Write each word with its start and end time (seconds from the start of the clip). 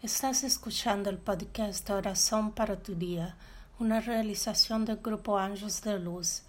Estás 0.00 0.44
escuchando 0.44 1.10
el 1.10 1.18
podcast 1.18 1.90
Oración 1.90 2.52
para 2.52 2.80
tu 2.80 2.94
Día, 2.94 3.34
una 3.80 4.00
realización 4.00 4.84
del 4.84 4.98
Grupo 4.98 5.38
Anjos 5.38 5.82
de 5.82 5.98
Luz. 5.98 6.42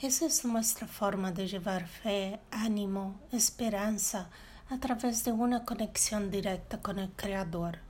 Esa 0.00 0.26
es 0.26 0.44
nuestra 0.44 0.86
forma 0.86 1.32
de 1.32 1.48
llevar 1.48 1.88
fe, 1.88 2.38
ánimo, 2.52 3.16
esperanza 3.32 4.30
a 4.70 4.78
través 4.78 5.24
de 5.24 5.32
una 5.32 5.64
conexión 5.64 6.30
directa 6.30 6.80
con 6.80 7.00
el 7.00 7.10
Creador. 7.10 7.80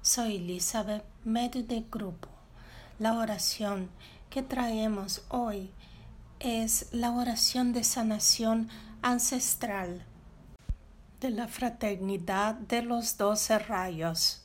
Soy 0.00 0.36
Elizabeth, 0.36 1.02
medio 1.24 1.64
del 1.64 1.84
grupo. 1.90 2.28
La 3.00 3.14
oración 3.14 3.90
que 4.30 4.44
traemos 4.44 5.22
hoy 5.28 5.72
es 6.38 6.86
la 6.92 7.10
oración 7.10 7.72
de 7.72 7.82
sanación 7.82 8.68
ancestral 9.02 10.04
de 11.20 11.30
la 11.30 11.48
fraternidad 11.48 12.54
de 12.54 12.82
los 12.82 13.16
doce 13.16 13.58
rayos. 13.58 14.42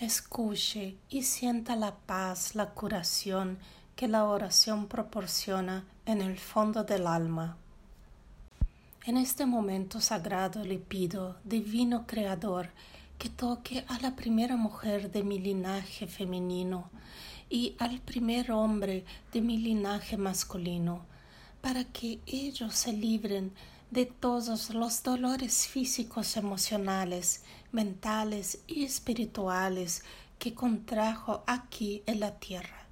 Escuche 0.00 0.96
y 1.08 1.22
sienta 1.22 1.74
la 1.74 1.94
paz, 1.94 2.54
la 2.54 2.70
curación 2.70 3.58
que 3.96 4.06
la 4.06 4.24
oración 4.24 4.86
proporciona 4.86 5.84
en 6.06 6.20
el 6.20 6.38
fondo 6.38 6.84
del 6.84 7.06
alma. 7.06 7.56
En 9.04 9.16
este 9.16 9.46
momento 9.46 10.00
sagrado 10.00 10.64
le 10.64 10.78
pido, 10.78 11.36
Divino 11.44 12.06
Creador, 12.06 12.70
que 13.18 13.28
toque 13.28 13.84
a 13.88 13.98
la 14.00 14.16
primera 14.16 14.56
mujer 14.56 15.10
de 15.10 15.22
mi 15.22 15.38
linaje 15.38 16.06
femenino 16.06 16.90
y 17.50 17.74
al 17.78 18.00
primer 18.00 18.50
hombre 18.50 19.04
de 19.32 19.40
mi 19.40 19.58
linaje 19.58 20.16
masculino, 20.16 21.04
para 21.60 21.84
que 21.84 22.20
ellos 22.26 22.74
se 22.74 22.92
libren 22.92 23.52
de 23.94 24.06
todos 24.06 24.74
los 24.74 25.04
dolores 25.04 25.68
físicos, 25.68 26.36
emocionales, 26.36 27.42
mentales 27.70 28.58
y 28.66 28.82
espirituales 28.82 30.02
que 30.40 30.52
contrajo 30.52 31.44
aquí 31.46 32.02
en 32.06 32.18
la 32.18 32.32
tierra. 32.32 32.88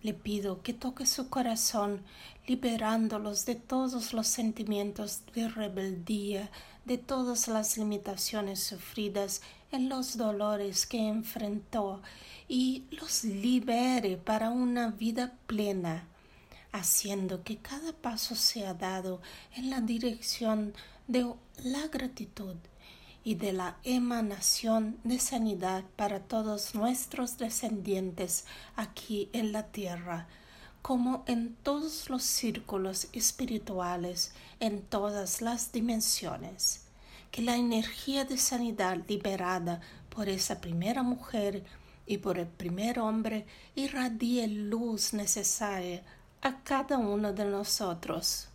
Le 0.00 0.14
pido 0.14 0.62
que 0.62 0.72
toque 0.72 1.04
su 1.04 1.28
corazón, 1.28 2.00
liberándolos 2.46 3.44
de 3.44 3.56
todos 3.56 4.14
los 4.14 4.26
sentimientos 4.26 5.20
de 5.34 5.46
rebeldía, 5.46 6.50
de 6.86 6.96
todas 6.96 7.46
las 7.46 7.76
limitaciones 7.76 8.60
sufridas 8.60 9.42
en 9.72 9.90
los 9.90 10.16
dolores 10.16 10.86
que 10.86 11.06
enfrentó 11.06 12.00
y 12.48 12.84
los 12.92 13.24
libere 13.24 14.16
para 14.16 14.48
una 14.48 14.88
vida 14.88 15.34
plena 15.46 16.08
haciendo 16.74 17.44
que 17.44 17.58
cada 17.58 17.92
paso 17.92 18.34
sea 18.34 18.74
dado 18.74 19.22
en 19.54 19.70
la 19.70 19.80
dirección 19.80 20.74
de 21.06 21.32
la 21.62 21.86
gratitud 21.86 22.56
y 23.22 23.36
de 23.36 23.52
la 23.52 23.76
emanación 23.84 24.98
de 25.04 25.20
sanidad 25.20 25.84
para 25.94 26.18
todos 26.18 26.74
nuestros 26.74 27.38
descendientes 27.38 28.44
aquí 28.74 29.30
en 29.32 29.52
la 29.52 29.68
tierra, 29.68 30.26
como 30.82 31.22
en 31.28 31.54
todos 31.62 32.10
los 32.10 32.24
círculos 32.24 33.06
espirituales, 33.12 34.32
en 34.58 34.82
todas 34.82 35.42
las 35.42 35.70
dimensiones. 35.70 36.86
Que 37.30 37.42
la 37.42 37.56
energía 37.56 38.24
de 38.24 38.36
sanidad 38.36 38.98
liberada 39.06 39.80
por 40.08 40.28
esa 40.28 40.60
primera 40.60 41.04
mujer 41.04 41.64
y 42.04 42.18
por 42.18 42.36
el 42.36 42.48
primer 42.48 42.98
hombre 42.98 43.46
irradie 43.76 44.48
luz 44.48 45.14
necesaria 45.14 46.02
a 46.44 46.58
cada 46.62 46.98
uno 46.98 47.32
de 47.32 47.46
nosotros. 47.46 48.48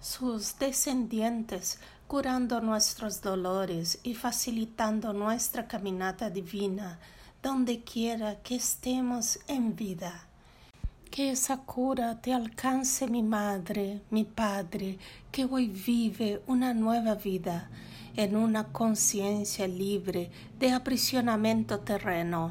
Sus 0.00 0.58
descendientes 0.58 1.78
curando 2.06 2.60
nuestros 2.60 3.22
dolores 3.22 4.00
y 4.02 4.14
facilitando 4.14 5.14
nuestra 5.14 5.66
caminata 5.66 6.28
divina 6.28 6.98
donde 7.42 7.82
quiera 7.82 8.36
que 8.42 8.56
estemos 8.56 9.38
en 9.48 9.74
vida. 9.74 10.26
Que 11.10 11.30
esa 11.30 11.56
cura 11.56 12.20
te 12.20 12.34
alcance 12.34 13.08
mi 13.08 13.22
madre, 13.22 14.02
mi 14.10 14.24
padre, 14.24 14.98
que 15.32 15.46
hoy 15.46 15.68
vive 15.68 16.42
una 16.46 16.74
nueva 16.74 17.14
vida 17.14 17.70
en 18.14 18.36
una 18.36 18.64
conciencia 18.64 19.66
libre 19.66 20.30
de 20.58 20.72
aprisionamiento 20.72 21.80
terreno 21.80 22.49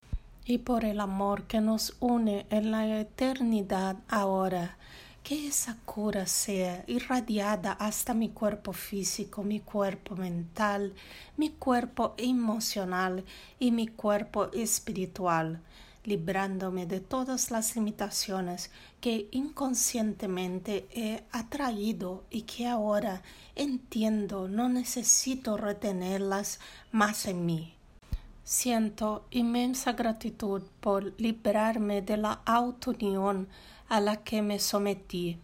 y 0.50 0.58
por 0.58 0.84
el 0.84 1.00
amor 1.00 1.44
que 1.44 1.62
nos 1.62 1.96
une 2.00 2.48
en 2.50 2.72
la 2.72 3.00
eternidad 3.00 3.98
ahora, 4.08 4.80
que 5.22 5.48
esa 5.48 5.78
cura 5.86 6.26
sea 6.26 6.84
irradiada 6.88 7.74
hasta 7.74 8.16
mi 8.16 8.30
cuerpo 8.30 8.74
físico, 8.74 9.44
mi 9.44 9.60
cuerpo 9.60 10.16
mental, 10.16 10.96
mi 11.38 11.52
cuerpo 11.52 12.16
emocional 12.18 13.26
y 13.60 13.70
mi 13.70 13.90
cuerpo 13.90 14.52
espiritual, 14.52 15.62
librándome 16.04 16.88
de 16.88 17.00
todas 17.00 17.52
las 17.52 17.76
limitaciones 17.76 18.72
que 19.02 19.28
inconscientemente 19.30 20.88
he 20.92 21.26
atraído 21.32 22.24
y 22.32 22.42
que 22.42 22.66
ahora 22.66 23.22
entiendo 23.56 24.48
no 24.48 24.68
necesito 24.68 25.58
retenerlas 25.58 26.60
más 26.92 27.28
en 27.28 27.46
mí. 27.46 27.79
Siento 28.50 29.28
inmensa 29.30 29.92
gratitud 29.92 30.64
por 30.80 31.14
librarme 31.22 32.02
de 32.02 32.18
la 32.18 32.42
autounión 32.46 33.48
a 33.88 34.02
la 34.02 34.24
que 34.24 34.42
me 34.42 34.58
sometí. 34.58 35.38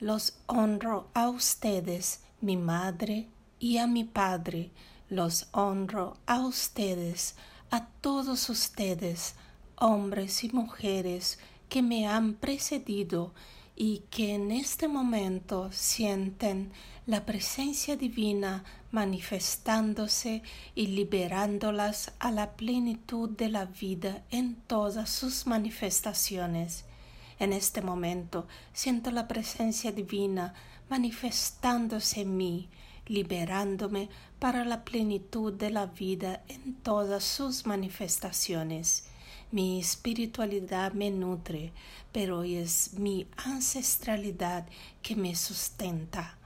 Los 0.00 0.34
honro 0.48 1.06
a 1.14 1.28
ustedes, 1.28 2.24
mi 2.40 2.56
madre, 2.56 3.28
y 3.60 3.78
a 3.78 3.86
mi 3.86 4.02
padre. 4.02 4.72
Los 5.08 5.46
honro 5.52 6.16
a 6.26 6.40
ustedes, 6.40 7.36
a 7.70 7.86
todos 8.00 8.48
ustedes, 8.48 9.36
hombres 9.76 10.42
y 10.42 10.48
mujeres 10.48 11.38
que 11.68 11.80
me 11.80 12.08
han 12.08 12.34
precedido 12.34 13.32
y 13.74 14.04
que 14.10 14.34
en 14.34 14.50
este 14.50 14.86
momento 14.88 15.70
sienten 15.72 16.72
la 17.06 17.24
presencia 17.24 17.96
divina 17.96 18.64
manifestándose 18.90 20.42
y 20.74 20.88
liberándolas 20.88 22.12
a 22.18 22.30
la 22.30 22.52
plenitud 22.52 23.30
de 23.30 23.48
la 23.48 23.64
vida 23.64 24.22
en 24.30 24.56
todas 24.56 25.10
sus 25.10 25.46
manifestaciones. 25.46 26.84
En 27.38 27.52
este 27.52 27.80
momento 27.80 28.46
siento 28.72 29.10
la 29.10 29.26
presencia 29.26 29.90
divina 29.90 30.54
manifestándose 30.88 32.20
en 32.20 32.36
mí, 32.36 32.68
liberándome 33.06 34.10
para 34.38 34.64
la 34.64 34.84
plenitud 34.84 35.52
de 35.52 35.70
la 35.70 35.86
vida 35.86 36.42
en 36.48 36.74
todas 36.74 37.24
sus 37.24 37.66
manifestaciones. 37.66 39.06
Mi 39.52 39.78
espiritualidad 39.78 40.92
me 40.92 41.10
nutre, 41.10 41.72
pero 42.10 42.42
es 42.42 42.94
mi 42.94 43.26
ancestralidad 43.36 44.66
que 45.02 45.14
me 45.14 45.36
sustenta. 45.36 46.36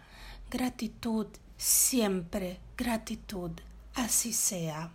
Gratitud, 0.50 1.26
siempre 1.56 2.58
gratitud, 2.76 3.52
así 3.94 4.32
sea. 4.32 4.90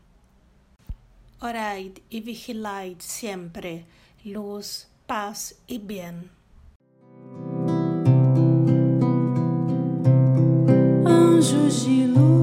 Orad 1.39 1.97
y 2.09 2.21
vigilad 2.21 2.91
siempre, 2.99 3.85
luz, 4.23 4.87
paz 5.07 5.55
y 5.65 5.79
bien. 5.79 6.29
Anjos 11.05 11.85
de 11.85 12.07
luz. 12.07 12.40